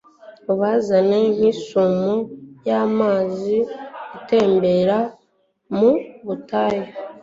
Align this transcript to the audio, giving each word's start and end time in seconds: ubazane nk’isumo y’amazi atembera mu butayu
ubazane 0.51 1.19
nk’isumo 1.35 2.13
y’amazi 2.67 3.57
atembera 4.17 4.97
mu 5.77 5.91
butayu 6.25 6.83